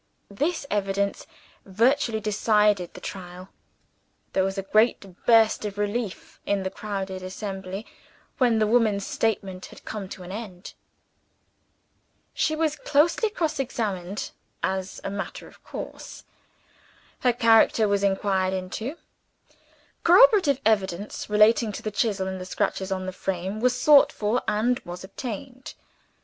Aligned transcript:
This 0.31 0.65
evidence 0.71 1.27
virtually 1.63 2.19
decided 2.19 2.91
the 2.95 2.99
trial. 3.01 3.49
There 4.33 4.43
was 4.43 4.57
a 4.57 4.63
great 4.63 5.27
burst 5.27 5.63
of 5.63 5.77
relief 5.77 6.39
in 6.43 6.63
the 6.63 6.71
crowded 6.71 7.21
assembly 7.21 7.85
when 8.39 8.57
the 8.57 8.65
woman's 8.65 9.05
statement 9.05 9.67
had 9.67 9.85
come 9.85 10.09
to 10.09 10.23
an 10.23 10.31
end. 10.31 10.73
She 12.33 12.55
was 12.55 12.75
closely 12.75 13.29
cross 13.29 13.59
examined 13.59 14.31
as 14.63 14.99
a 15.03 15.11
matter 15.11 15.47
of 15.47 15.63
course. 15.63 16.23
Her 17.19 17.31
character 17.31 17.87
was 17.87 18.01
inquired 18.03 18.53
into; 18.55 18.95
corroborative 20.01 20.59
evidence 20.65 21.29
(relating 21.29 21.71
to 21.73 21.83
the 21.83 21.91
chisel 21.91 22.27
and 22.27 22.41
the 22.41 22.45
scratches 22.45 22.91
on 22.91 23.05
the 23.05 23.13
frame) 23.13 23.59
was 23.59 23.79
sought 23.79 24.11
for 24.11 24.41
and 24.47 24.79
was 24.79 25.03
obtained. 25.03 25.75